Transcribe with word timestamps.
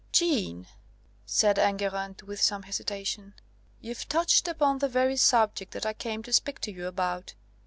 "Jeanne," 0.11 0.65
said 1.27 1.59
Enguerrand, 1.59 2.23
with 2.23 2.41
some 2.41 2.63
hesitation, 2.63 3.35
"you've 3.79 4.09
touched 4.09 4.47
upon 4.47 4.79
the 4.79 4.89
very 4.89 5.15
subject 5.15 5.73
that 5.73 5.85
I 5.85 5.93
came 5.93 6.23
to 6.23 6.33
speak 6.33 6.59
to 6.61 6.71
you 6.71 6.87
about. 6.87 7.35